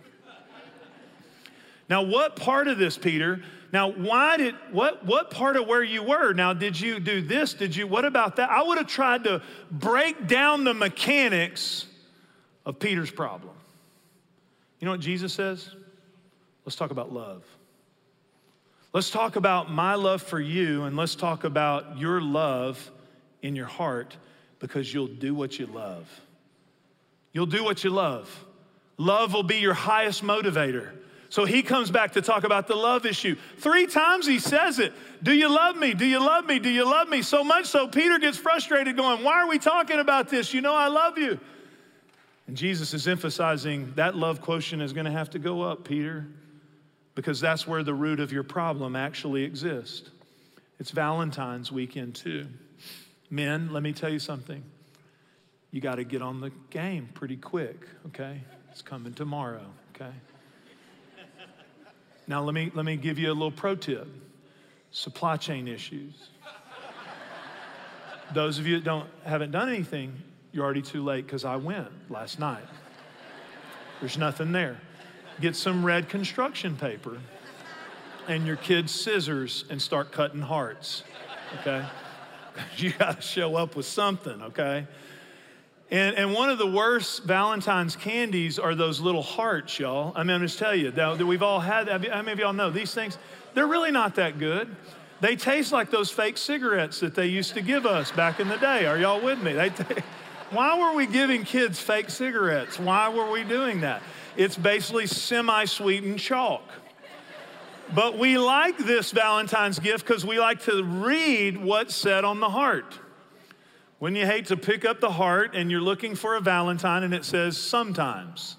[1.88, 3.42] Now, what part of this, Peter?
[3.72, 6.32] Now, why did, what, what part of where you were?
[6.32, 7.52] Now, did you do this?
[7.52, 8.50] Did you, what about that?
[8.50, 11.86] I would have tried to break down the mechanics
[12.64, 13.54] of Peter's problem.
[14.82, 15.70] You know what Jesus says?
[16.66, 17.44] Let's talk about love.
[18.92, 22.90] Let's talk about my love for you, and let's talk about your love
[23.42, 24.16] in your heart
[24.58, 26.08] because you'll do what you love.
[27.32, 28.28] You'll do what you love.
[28.96, 30.90] Love will be your highest motivator.
[31.28, 33.36] So he comes back to talk about the love issue.
[33.58, 34.92] Three times he says it.
[35.22, 35.94] Do you love me?
[35.94, 36.58] Do you love me?
[36.58, 37.22] Do you love me?
[37.22, 40.52] So much so Peter gets frustrated, going, Why are we talking about this?
[40.52, 41.38] You know I love you.
[42.52, 46.26] And Jesus is emphasizing that love quotient is going to have to go up, Peter,
[47.14, 50.10] because that's where the root of your problem actually exists.
[50.78, 52.46] It's Valentine's weekend, too.
[53.30, 54.62] Men, let me tell you something.
[55.70, 58.42] You got to get on the game pretty quick, okay?
[58.70, 59.64] It's coming tomorrow,
[59.96, 60.12] okay?
[62.26, 64.06] Now, let me, let me give you a little pro tip
[64.90, 66.28] supply chain issues.
[68.34, 71.88] Those of you that don't, haven't done anything, you're already too late because I went
[72.10, 72.64] last night.
[74.00, 74.80] There's nothing there.
[75.40, 77.18] Get some red construction paper
[78.28, 81.04] and your kid's scissors and start cutting hearts,
[81.60, 81.84] okay?
[82.76, 84.86] you got to show up with something, okay?
[85.90, 90.12] And, and one of the worst Valentine's candies are those little hearts, y'all.
[90.14, 91.88] I mean, I'm just tell you that we've all had.
[91.88, 93.18] How many of y'all know these things?
[93.54, 94.74] They're really not that good.
[95.20, 98.56] They taste like those fake cigarettes that they used to give us back in the
[98.56, 98.86] day.
[98.86, 99.52] Are y'all with me?
[99.52, 99.70] They
[100.52, 102.78] Why were we giving kids fake cigarettes?
[102.78, 104.02] Why were we doing that?
[104.36, 106.62] It's basically semi sweetened chalk.
[107.94, 112.50] But we like this Valentine's gift because we like to read what's said on the
[112.50, 112.98] heart.
[113.98, 117.14] When you hate to pick up the heart and you're looking for a Valentine and
[117.14, 118.56] it says sometimes,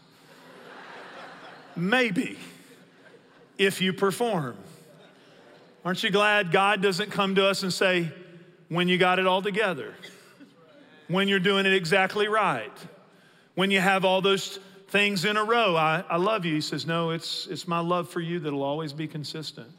[1.75, 2.37] maybe,
[3.57, 4.57] if you perform.
[5.85, 8.11] Aren't you glad God doesn't come to us and say,
[8.69, 9.93] when you got it all together,
[11.13, 12.75] when you're doing it exactly right,
[13.55, 15.75] when you have all those things in a row.
[15.75, 16.53] I, I love you.
[16.53, 19.69] He says, No, it's, it's my love for you that'll always be consistent.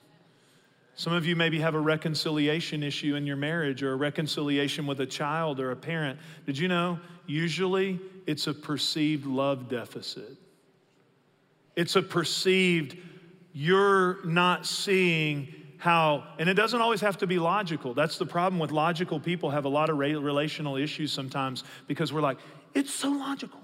[0.97, 5.01] Some of you maybe have a reconciliation issue in your marriage or a reconciliation with
[5.01, 6.19] a child or a parent.
[6.47, 7.01] Did you know?
[7.27, 10.37] Usually it's a perceived love deficit.
[11.75, 12.97] It's a perceived,
[13.53, 15.53] you're not seeing
[15.85, 17.93] how, and it doesn't always have to be logical.
[17.93, 22.23] That's the problem with logical people, have a lot of relational issues sometimes because we're
[22.23, 22.39] like,
[22.73, 23.61] it's so logical.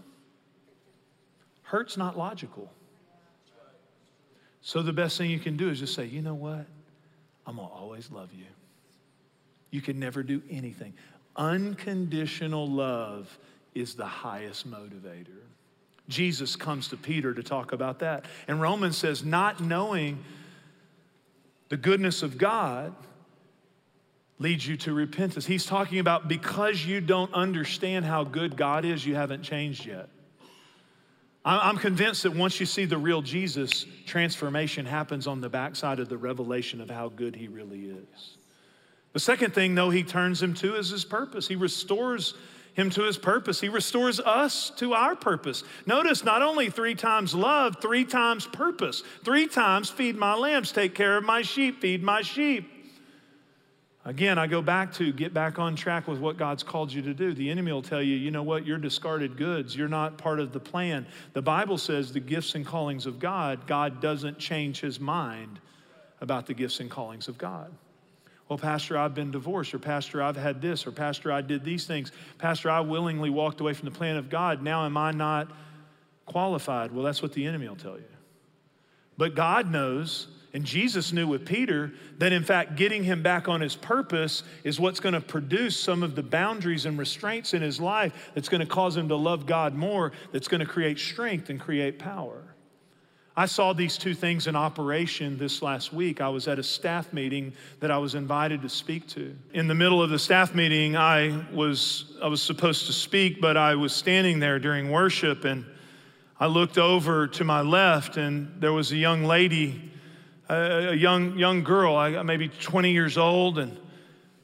[1.63, 2.71] Hurt's not logical.
[4.61, 6.67] So the best thing you can do is just say, you know what?
[7.47, 8.45] I'm going to always love you.
[9.71, 10.93] You can never do anything.
[11.37, 13.35] Unconditional love
[13.75, 15.41] is the highest motivator.
[16.11, 18.27] Jesus comes to Peter to talk about that.
[18.47, 20.23] And Romans says, not knowing
[21.71, 22.95] the goodness of God
[24.39, 25.47] leads you to repentance.
[25.47, 30.09] He's talking about because you don't understand how good God is, you haven't changed yet.
[31.43, 36.11] I'm convinced that once you see the real Jesus, transformation happens on the backside of
[36.11, 38.37] the revelation of how good he really is.
[39.15, 41.49] The second thing, though, he turns him to is his purpose.
[41.49, 42.35] He restores
[42.75, 43.61] him to his purpose.
[43.61, 45.65] He restores us to our purpose.
[45.87, 49.03] Notice not only three times love, three times purpose.
[49.25, 52.71] Three times feed my lambs, take care of my sheep, feed my sheep.
[54.07, 57.13] Again, I go back to get back on track with what God's called you to
[57.13, 57.35] do.
[57.35, 59.77] The enemy will tell you, you know what, you're discarded goods.
[59.77, 61.07] You're not part of the plan.
[61.35, 65.61] The Bible says the gifts and callings of God, God doesn't change his mind
[66.23, 67.71] about the gifts and callings of God.
[68.51, 71.87] Well, Pastor, I've been divorced, or Pastor, I've had this, or Pastor, I did these
[71.87, 72.11] things.
[72.37, 74.61] Pastor, I willingly walked away from the plan of God.
[74.61, 75.53] Now, am I not
[76.27, 76.91] qualified?
[76.91, 78.03] Well, that's what the enemy will tell you.
[79.17, 83.61] But God knows, and Jesus knew with Peter, that in fact, getting him back on
[83.61, 87.81] his purpose is what's going to produce some of the boundaries and restraints in his
[87.81, 91.51] life that's going to cause him to love God more, that's going to create strength
[91.51, 92.43] and create power.
[93.41, 96.21] I saw these two things in operation this last week.
[96.21, 99.35] I was at a staff meeting that I was invited to speak to.
[99.55, 103.57] In the middle of the staff meeting, I was, I was supposed to speak, but
[103.57, 105.65] I was standing there during worship and
[106.39, 109.91] I looked over to my left and there was a young lady,
[110.51, 113.75] a, young, young girl, maybe 20 years old, and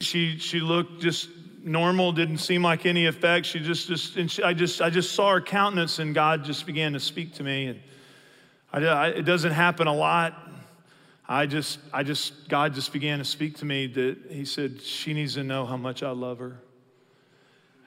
[0.00, 1.28] she, she looked just
[1.62, 3.44] normal, didn't seem like any effect.
[3.44, 6.64] She just, just, and she, I just, I just saw her countenance and God just
[6.64, 7.66] began to speak to me.
[7.66, 7.80] And
[8.72, 10.35] I, I, it doesn't happen a lot.
[11.29, 15.12] I just, I just, God just began to speak to me that He said, she
[15.12, 16.61] needs to know how much I love her.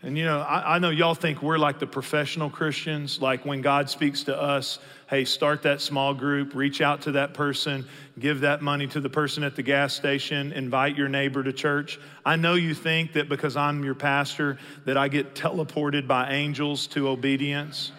[0.02, 3.60] And you know, I, I, know y'all think we're like the professional Christians, like when
[3.60, 7.86] God speaks to us, hey, start that small group, reach out to that person,
[8.18, 12.00] give that money to the person at the gas station, invite your neighbor to church.
[12.26, 16.88] I know you think that because I'm your pastor, that I get teleported by angels
[16.88, 17.92] to obedience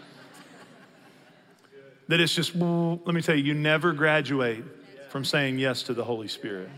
[2.10, 4.64] that it's just, let me tell you, you never graduate
[5.10, 6.68] from saying yes to the Holy Spirit.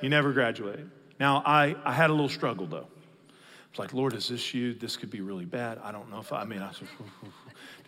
[0.00, 0.80] You never graduate.
[1.18, 2.86] Now, I, I had a little struggle though.
[3.70, 4.74] It's like, Lord, is this you?
[4.74, 5.80] This could be really bad.
[5.82, 6.70] I don't know if I, I mean, I,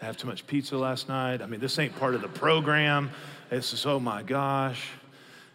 [0.02, 1.42] I have too much pizza last night.
[1.42, 3.10] I mean, this ain't part of the program.
[3.52, 4.88] It's just, oh my gosh.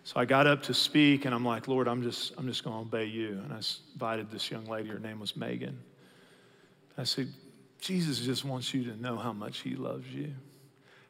[0.05, 2.75] So I got up to speak and I'm like, Lord, I'm just, I'm just going
[2.77, 3.41] to obey you.
[3.43, 3.59] And I
[3.93, 5.77] invited this young lady, her name was Megan.
[6.97, 7.27] I said,
[7.81, 10.33] Jesus just wants you to know how much he loves you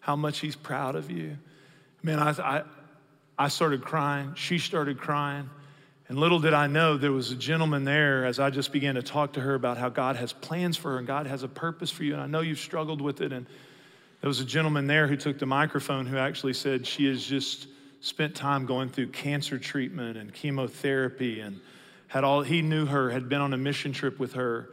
[0.06, 1.36] how much he's proud of you.
[2.04, 2.64] Man, I, I,
[3.40, 4.36] I started crying.
[4.36, 5.50] She started crying.
[6.08, 9.02] And little did I know there was a gentleman there as I just began to
[9.02, 11.90] talk to her about how God has plans for her and God has a purpose
[11.90, 12.14] for you.
[12.14, 13.34] And I know you've struggled with it.
[13.34, 13.48] And
[14.22, 17.66] there was a gentleman there who took the microphone who actually said she has just
[18.02, 21.60] spent time going through cancer treatment and chemotherapy and
[22.10, 24.70] had all, he knew her, had been on a mission trip with her.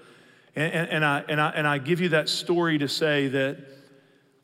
[0.54, 3.72] And, and, and I, and, I, and I give you that story to say that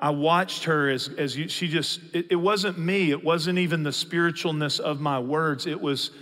[0.01, 3.11] I watched her as, as you, she just, it, it wasn't me.
[3.11, 5.67] It wasn't even the spiritualness of my words.
[5.67, 6.13] It was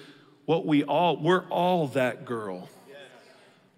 [0.47, 2.69] what we all, we're all that girl.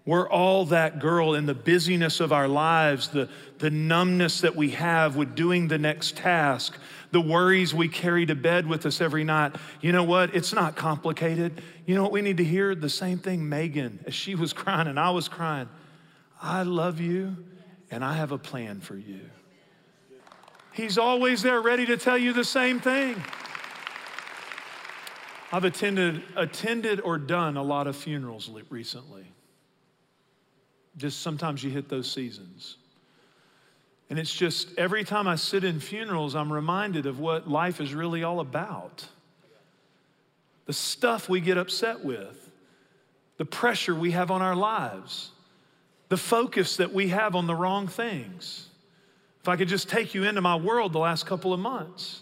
[0.05, 4.71] We're all that girl in the busyness of our lives, the, the numbness that we
[4.71, 6.79] have with doing the next task,
[7.11, 9.55] the worries we carry to bed with us every night.
[9.81, 10.33] You know what?
[10.33, 11.61] It's not complicated.
[11.85, 12.73] You know what we need to hear?
[12.73, 15.69] The same thing Megan, as she was crying and I was crying.
[16.41, 17.35] I love you
[17.91, 19.29] and I have a plan for you.
[20.79, 23.21] He's always there ready to tell you the same thing.
[25.51, 29.25] I've attended, attended or done a lot of funerals recently.
[30.95, 32.77] Just sometimes you hit those seasons.
[34.09, 37.93] And it's just every time I sit in funerals, I'm reminded of what life is
[37.93, 39.05] really all about.
[40.65, 42.49] The stuff we get upset with,
[43.35, 45.31] the pressure we have on our lives,
[46.07, 48.68] the focus that we have on the wrong things.
[49.49, 52.21] If I could just take you into my world the last couple of months.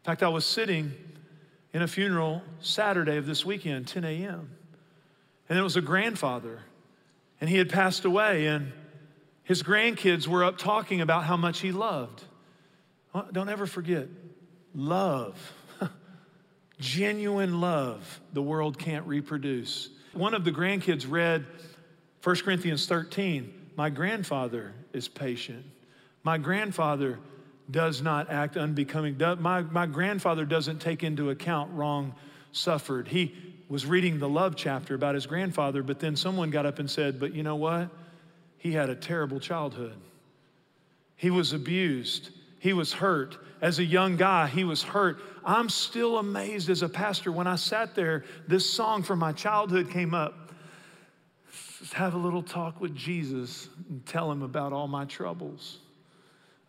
[0.00, 0.94] In fact, I was sitting
[1.74, 4.48] in a funeral Saturday of this weekend, 10 a.m.
[5.50, 6.62] And it was a grandfather,
[7.38, 8.72] and he had passed away, and
[9.42, 12.24] his grandkids were up talking about how much he loved.
[13.12, 14.08] Well, don't ever forget
[14.74, 15.36] love,
[16.80, 19.90] genuine love, the world can't reproduce.
[20.14, 21.44] One of the grandkids read
[22.22, 25.66] 1 Corinthians 13 My grandfather is patient
[26.24, 27.20] my grandfather
[27.70, 29.16] does not act unbecoming.
[29.38, 32.14] My, my grandfather doesn't take into account wrong
[32.52, 33.08] suffered.
[33.08, 33.34] He
[33.68, 37.20] was reading the love chapter about his grandfather, but then someone got up and said,
[37.20, 37.90] But you know what?
[38.58, 39.96] He had a terrible childhood.
[41.16, 42.30] He was abused.
[42.58, 43.36] He was hurt.
[43.60, 45.18] As a young guy, he was hurt.
[45.44, 49.90] I'm still amazed as a pastor when I sat there, this song from my childhood
[49.90, 50.52] came up.
[51.78, 55.80] Just have a little talk with Jesus and tell him about all my troubles.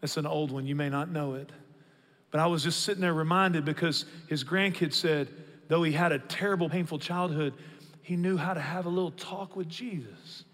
[0.06, 1.49] It's an old one, you may not know it.
[2.32, 5.28] But I was just sitting there reminded because his grandkids said,
[5.68, 7.53] though he had a terrible, painful childhood,
[8.01, 10.45] he knew how to have a little talk with Jesus.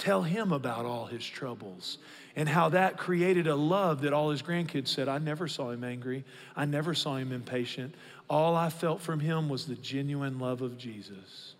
[0.00, 1.98] tell him about all his troubles
[2.34, 5.84] and how that created a love that all his grandkids said, I never saw him
[5.84, 6.24] angry.
[6.56, 7.94] I never saw him impatient.
[8.28, 11.54] All I felt from him was the genuine love of Jesus.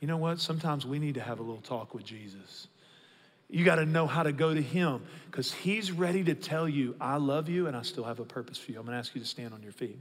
[0.00, 0.40] You know what?
[0.40, 2.68] Sometimes we need to have a little talk with Jesus.
[3.48, 6.96] You got to know how to go to him because he's ready to tell you,
[7.00, 8.78] I love you and I still have a purpose for you.
[8.78, 9.98] I'm going to ask you to stand on your feet.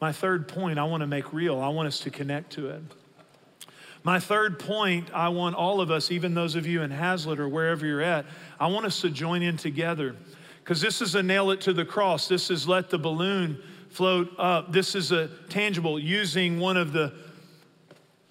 [0.00, 2.82] My third point I want to make real, I want us to connect to it.
[4.02, 7.48] My third point, I want all of us, even those of you in Haslet or
[7.48, 8.24] wherever you're at,
[8.58, 10.16] I want us to join in together
[10.64, 12.26] because this is a nail it to the cross.
[12.26, 14.72] This is let the balloon float up.
[14.72, 17.12] This is a tangible, using one of the,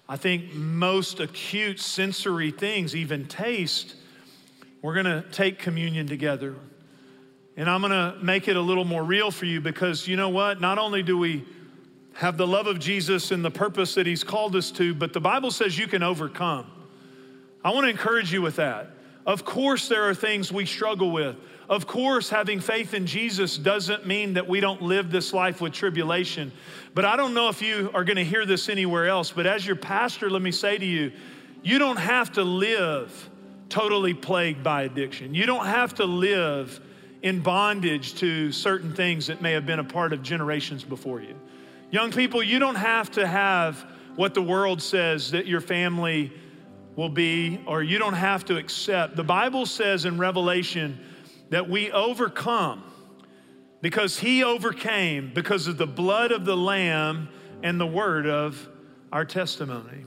[0.08, 3.94] I think, most acute sensory things, even taste.
[4.82, 6.54] We're going to take communion together.
[7.56, 10.30] And I'm going to make it a little more real for you because you know
[10.30, 10.60] what?
[10.60, 11.44] Not only do we
[12.14, 15.20] have the love of Jesus and the purpose that He's called us to, but the
[15.20, 16.66] Bible says you can overcome.
[17.62, 18.90] I want to encourage you with that.
[19.26, 21.36] Of course, there are things we struggle with.
[21.68, 25.72] Of course, having faith in Jesus doesn't mean that we don't live this life with
[25.72, 26.50] tribulation.
[26.94, 29.64] But I don't know if you are going to hear this anywhere else, but as
[29.64, 31.12] your pastor, let me say to you,
[31.62, 33.29] you don't have to live
[33.70, 35.34] totally plagued by addiction.
[35.34, 36.80] You don't have to live
[37.22, 41.34] in bondage to certain things that may have been a part of generations before you.
[41.90, 43.84] Young people, you don't have to have
[44.16, 46.32] what the world says that your family
[46.96, 49.16] will be, or you don't have to accept.
[49.16, 50.98] The Bible says in Revelation
[51.50, 52.84] that we overcome
[53.80, 57.28] because He overcame because of the blood of the Lamb
[57.62, 58.68] and the word of
[59.12, 60.04] our testimony.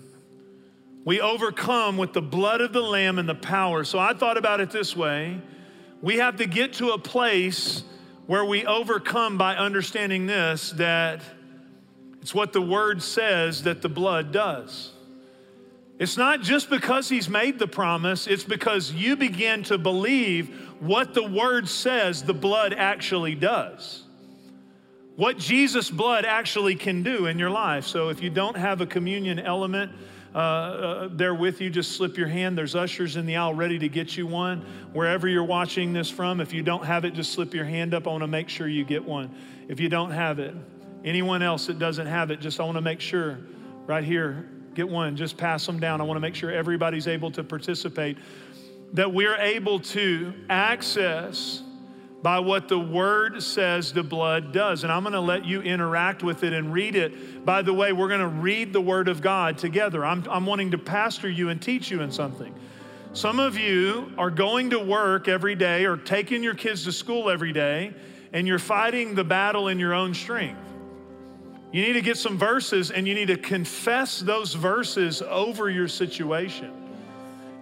[1.06, 3.84] We overcome with the blood of the Lamb and the power.
[3.84, 5.42] So I thought about it this way
[6.02, 7.84] we have to get to a place
[8.28, 11.22] where we overcome by understanding this that
[12.22, 14.92] it's what the word says that the blood does.
[16.00, 20.50] It's not just because he's made the promise, it's because you begin to believe
[20.82, 24.04] what the word says the blood actually does.
[25.16, 27.86] What Jesus' blood actually can do in your life.
[27.86, 29.92] So if you don't have a communion element,
[30.34, 32.58] uh, uh, there with you, just slip your hand.
[32.58, 34.66] There's ushers in the aisle ready to get you one.
[34.94, 38.08] Wherever you're watching this from, if you don't have it, just slip your hand up.
[38.08, 39.34] I want to make sure you get one.
[39.68, 40.56] If you don't have it,
[41.04, 43.40] Anyone else that doesn't have it, just I want to make sure
[43.86, 46.00] right here, get one, just pass them down.
[46.00, 48.18] I want to make sure everybody's able to participate,
[48.94, 51.62] that we're able to access
[52.24, 54.84] by what the word says the blood does.
[54.84, 57.46] And I'm going to let you interact with it and read it.
[57.46, 60.06] By the way, we're going to read the word of God together.
[60.06, 62.56] I'm, I'm wanting to pastor you and teach you in something.
[63.12, 67.30] Some of you are going to work every day or taking your kids to school
[67.30, 67.94] every day,
[68.32, 70.62] and you're fighting the battle in your own strength.
[71.74, 75.88] You need to get some verses and you need to confess those verses over your
[75.88, 76.83] situation.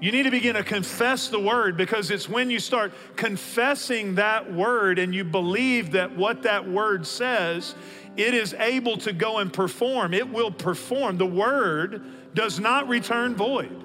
[0.01, 4.51] You need to begin to confess the word because it's when you start confessing that
[4.51, 7.75] word and you believe that what that word says,
[8.17, 10.15] it is able to go and perform.
[10.15, 11.17] It will perform.
[11.17, 13.77] The word does not return void.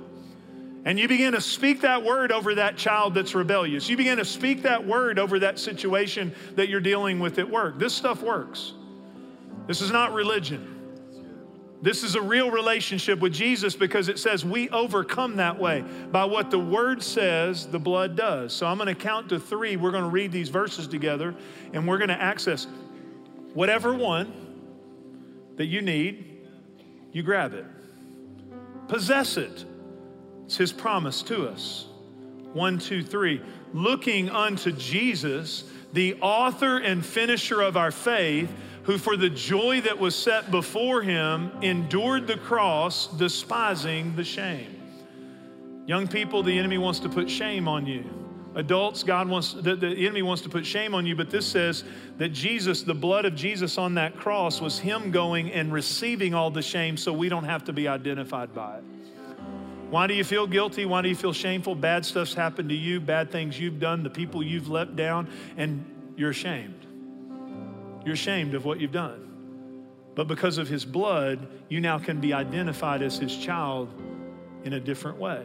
[0.87, 3.87] And you begin to speak that word over that child that's rebellious.
[3.89, 7.79] You begin to speak that word over that situation that you're dealing with at work.
[7.79, 8.73] This stuff works.
[9.67, 10.76] This is not religion.
[11.87, 16.25] This is a real relationship with Jesus because it says we overcome that way by
[16.25, 18.53] what the word says the blood does.
[18.53, 19.77] So I'm going to count to three.
[19.77, 21.33] We're going to read these verses together
[21.73, 22.67] and we're going to access
[23.55, 24.33] whatever one
[25.59, 26.49] that you need,
[27.13, 27.65] you grab it.
[28.89, 29.65] Possess it.
[30.47, 31.87] It's his promise to us.
[32.53, 33.41] One, two, three.
[33.73, 35.63] Looking unto Jesus,
[35.93, 38.53] the author and finisher of our faith
[38.87, 44.81] who for the joy that was set before him endured the cross, despising the shame.
[45.87, 48.05] Young people, the enemy wants to put shame on you.
[48.55, 51.83] Adults, God wants, the, the enemy wants to put shame on you, but this says
[52.19, 56.51] that Jesus, the blood of Jesus on that cross, was Him going and receiving all
[56.53, 58.85] the shame so we don't have to be identified by it.
[59.91, 60.87] Why do you feel guilty?
[60.87, 61.75] Why do you feel shameful?
[61.75, 65.85] Bad stuff's happened to you, bad things you've done, the people you've let down, and
[66.17, 66.86] you're ashamed.
[68.07, 69.85] You're ashamed of what you've done.
[70.15, 73.93] But because of his blood, you now can be identified as his child
[74.63, 75.45] in a different way.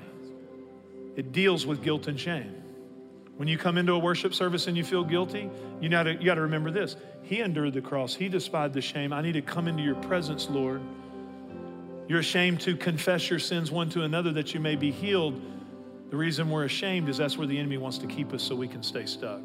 [1.15, 2.53] It deals with guilt and shame.
[3.35, 5.49] When you come into a worship service and you feel guilty,
[5.81, 6.95] you, got to, you got to remember this.
[7.23, 9.11] He endured the cross, He despised the shame.
[9.11, 10.81] I need to come into your presence, Lord.
[12.07, 15.41] You're ashamed to confess your sins one to another that you may be healed.
[16.11, 18.67] The reason we're ashamed is that's where the enemy wants to keep us so we
[18.67, 19.41] can stay stuck.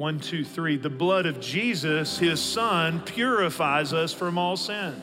[0.00, 0.78] One, two, three.
[0.78, 4.94] The blood of Jesus, his son, purifies us from all sin.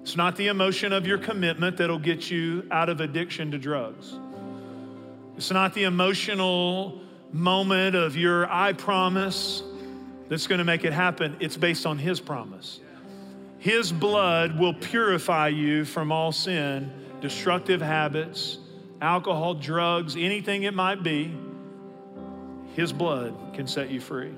[0.00, 4.18] It's not the emotion of your commitment that'll get you out of addiction to drugs.
[5.36, 6.98] It's not the emotional
[7.30, 9.62] moment of your I promise
[10.30, 11.36] that's going to make it happen.
[11.38, 12.80] It's based on His promise.
[13.58, 16.90] His blood will purify you from all sin,
[17.20, 18.56] destructive habits,
[19.02, 21.36] alcohol, drugs, anything it might be.
[22.76, 24.34] His blood can set you free.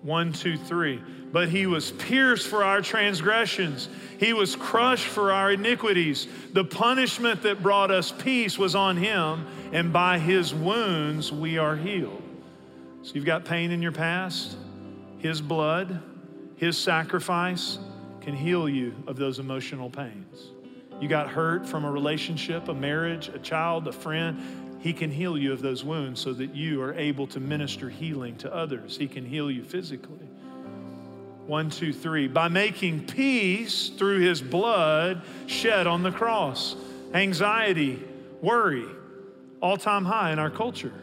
[0.00, 1.02] One, two, three.
[1.30, 6.26] But he was pierced for our transgressions, he was crushed for our iniquities.
[6.54, 11.76] The punishment that brought us peace was on him, and by his wounds we are
[11.76, 12.22] healed.
[13.02, 14.56] So you've got pain in your past,
[15.18, 16.02] his blood,
[16.56, 17.78] his sacrifice
[18.22, 20.52] can heal you of those emotional pains.
[21.00, 24.59] You got hurt from a relationship, a marriage, a child, a friend.
[24.80, 28.36] He can heal you of those wounds so that you are able to minister healing
[28.38, 28.96] to others.
[28.96, 30.26] He can heal you physically.
[31.46, 32.28] One, two, three.
[32.28, 36.76] By making peace through his blood shed on the cross.
[37.12, 38.02] Anxiety,
[38.40, 38.86] worry,
[39.60, 40.94] all time high in our culture.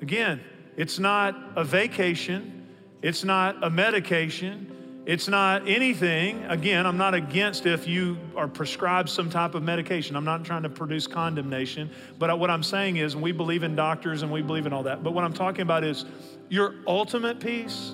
[0.00, 0.40] Again,
[0.76, 2.66] it's not a vacation,
[3.02, 4.73] it's not a medication,
[5.06, 6.44] it's not anything.
[6.44, 10.16] Again, I'm not against if you are prescribed some type of medication.
[10.16, 11.90] I'm not trying to produce condemnation.
[12.18, 15.02] But what I'm saying is, we believe in doctors and we believe in all that.
[15.02, 16.06] But what I'm talking about is
[16.48, 17.92] your ultimate peace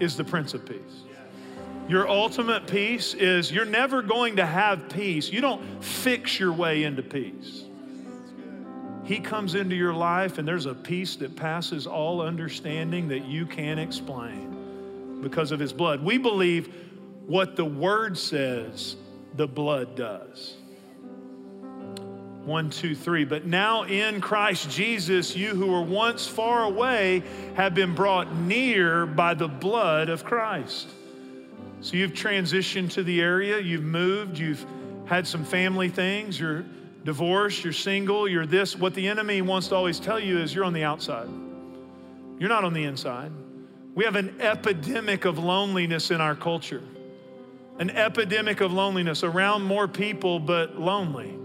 [0.00, 1.02] is the Prince of Peace.
[1.86, 5.30] Your ultimate peace is you're never going to have peace.
[5.30, 7.64] You don't fix your way into peace.
[9.04, 13.44] He comes into your life, and there's a peace that passes all understanding that you
[13.46, 14.57] can't explain
[15.20, 16.02] because of his blood.
[16.02, 16.72] We believe
[17.26, 18.96] what the word says
[19.36, 20.56] the blood does.
[22.44, 23.24] One, two, three.
[23.24, 27.22] But now in Christ Jesus, you who were once far away
[27.56, 30.88] have been brought near by the blood of Christ.
[31.80, 34.64] So you've transitioned to the area, you've moved, you've
[35.04, 36.64] had some family things, you're
[37.04, 38.74] divorced, you're single, you're this.
[38.76, 41.28] What the enemy wants to always tell you is you're on the outside,
[42.38, 43.30] you're not on the inside.
[43.98, 46.84] We have an epidemic of loneliness in our culture,
[47.80, 51.36] an epidemic of loneliness around more people, but lonely.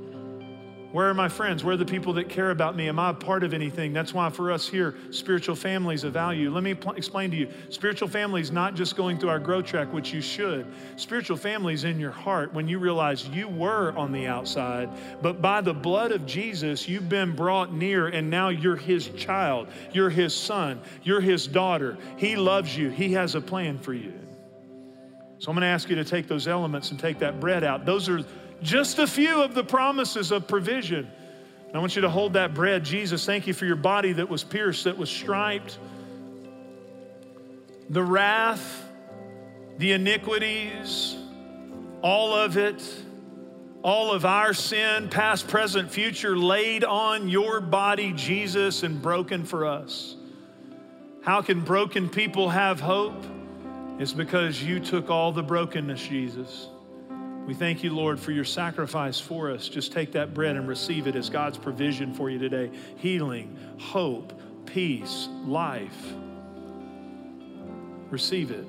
[0.93, 1.63] Where are my friends?
[1.63, 2.87] Where are the people that care about me?
[2.87, 3.93] Am I a part of anything?
[3.93, 6.51] That's why for us here, spiritual family is a value.
[6.51, 9.65] Let me pl- explain to you spiritual family is not just going through our growth
[9.65, 10.71] track, which you should.
[10.95, 14.87] Spiritual family is in your heart when you realize you were on the outside,
[15.23, 19.69] but by the blood of Jesus, you've been brought near, and now you're his child.
[19.93, 20.79] You're his son.
[21.01, 21.97] You're his daughter.
[22.17, 24.13] He loves you, he has a plan for you.
[25.39, 27.83] So I'm going to ask you to take those elements and take that bread out.
[27.83, 28.23] Those are
[28.63, 31.09] just a few of the promises of provision.
[31.73, 32.83] I want you to hold that bread.
[32.83, 35.79] Jesus, thank you for your body that was pierced, that was striped.
[37.89, 38.85] The wrath,
[39.77, 41.15] the iniquities,
[42.03, 42.83] all of it,
[43.83, 49.65] all of our sin, past, present, future, laid on your body, Jesus, and broken for
[49.65, 50.15] us.
[51.23, 53.25] How can broken people have hope?
[53.99, 56.67] It's because you took all the brokenness, Jesus.
[57.45, 59.67] We thank you, Lord, for your sacrifice for us.
[59.67, 64.39] Just take that bread and receive it as God's provision for you today healing, hope,
[64.65, 66.13] peace, life.
[68.09, 68.65] Receive it.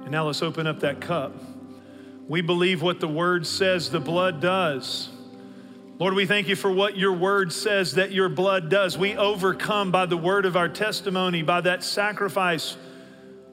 [0.00, 1.34] And now let's open up that cup.
[2.26, 5.10] We believe what the word says the blood does.
[5.98, 8.96] Lord, we thank you for what your word says that your blood does.
[8.96, 12.76] We overcome by the word of our testimony, by that sacrifice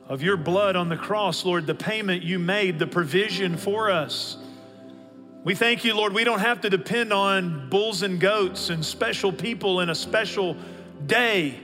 [0.07, 4.37] of your blood on the cross, Lord, the payment you made, the provision for us.
[5.43, 9.31] We thank you, Lord, we don't have to depend on bulls and goats and special
[9.31, 10.55] people in a special
[11.05, 11.59] day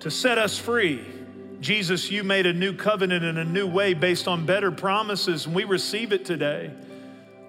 [0.00, 1.04] to set us free.
[1.60, 5.54] Jesus, you made a new covenant in a new way based on better promises, and
[5.54, 6.72] we receive it today.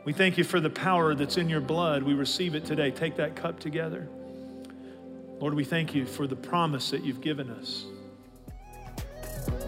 [0.03, 2.01] We thank you for the power that's in your blood.
[2.01, 2.89] We receive it today.
[2.89, 4.07] Take that cup together.
[5.39, 7.85] Lord, we thank you for the promise that you've given us.